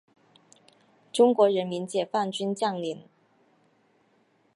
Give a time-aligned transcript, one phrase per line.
[1.13, 3.03] 中国人民解放军将领。